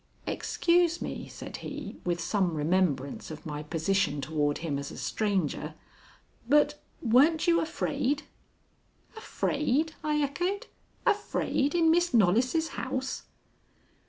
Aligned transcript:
"Excuse 0.25 0.99
me," 0.99 1.27
said 1.27 1.57
he, 1.57 1.99
with 2.03 2.19
some 2.19 2.55
remembrance 2.55 3.29
of 3.29 3.45
my 3.45 3.61
position 3.61 4.19
toward 4.19 4.57
him 4.65 4.79
as 4.79 4.89
a 4.89 4.97
stranger, 4.97 5.75
"but 6.49 6.81
weren't 7.03 7.45
you 7.45 7.61
afraid?" 7.61 8.23
"Afraid?" 9.15 9.93
I 10.03 10.19
echoed. 10.23 10.65
"Afraid 11.05 11.75
in 11.75 11.91
Miss 11.91 12.15
Knollys' 12.15 12.69
house?" 12.69 13.25